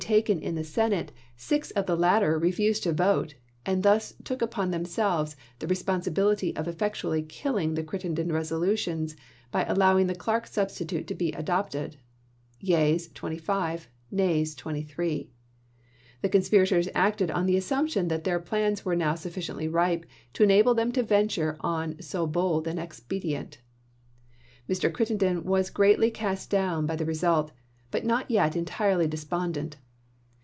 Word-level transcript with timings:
39, 0.01 0.17
taken 0.23 0.41
in 0.41 0.55
the 0.55 0.63
Senate, 0.63 1.11
six 1.37 1.69
of 1.71 1.85
the 1.85 1.95
latter 1.95 2.37
refused 2.37 2.81
to 2.83 2.89
chap.xiv.^ 2.89 2.97
vote, 2.97 3.33
and 3.67 3.83
thus 3.83 4.15
took 4.23 4.41
upon 4.41 4.71
themselves 4.71 5.35
the 5.59 5.67
responsi 5.67 6.11
bility 6.11 6.57
of 6.57 6.67
effectually 6.67 7.21
killing 7.21 7.75
the 7.75 7.83
Crittenden 7.83 8.29
resolu 8.29 8.75
tions 8.75 9.15
by 9.51 9.63
allowing 9.65 10.07
the 10.07 10.15
Clark 10.15 10.47
substitute 10.47 11.05
to 11.05 11.13
be 11.13 11.31
adopted— 11.33 11.97
yeas, 12.69 13.09
25; 13.13 13.87
nays, 14.09 14.55
23. 14.55 15.29
The 16.23 16.29
conspirators 16.29 16.89
acted 16.95 17.29
on 17.29 17.45
the 17.45 17.55
assumption 17.55 18.07
that 18.07 18.23
their 18.23 18.39
plans 18.39 18.83
were 18.83 18.95
now 18.95 19.13
suffi 19.13 19.39
ciently 19.53 19.71
ripe 19.71 20.07
to 20.33 20.43
enable 20.43 20.73
them 20.73 20.91
to 20.93 21.03
venture 21.03 21.57
on 21.61 22.01
so 22.01 22.25
bold 22.25 22.67
an 22.67 22.79
expedient. 22.79 23.59
Mr. 24.67 24.91
Crittenden 24.91 25.43
was 25.45 25.69
greatly 25.69 26.09
cast 26.09 26.49
down 26.49 26.87
by 26.87 26.95
the 26.95 27.05
result, 27.05 27.51
but 27.91 28.03
not 28.03 28.29
yet 28.31 28.55
entirely 28.55 29.07
despondent. 29.07 29.77